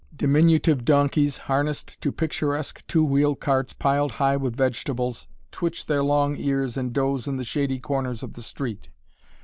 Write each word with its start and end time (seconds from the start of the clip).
Diminutive 0.15 0.83
donkeys, 0.83 1.37
harnessed 1.37 2.01
to 2.01 2.11
picturesque 2.11 2.83
two 2.87 3.03
wheeled 3.05 3.39
carts 3.39 3.71
piled 3.73 4.13
high 4.13 4.35
with 4.35 4.55
vegetables, 4.55 5.27
twitch 5.51 5.85
their 5.85 6.03
long 6.03 6.35
ears 6.37 6.75
and 6.75 6.91
doze 6.91 7.27
in 7.27 7.37
the 7.37 7.43
shady 7.43 7.77
corners 7.77 8.23
of 8.23 8.33
the 8.33 8.41
street. 8.41 8.89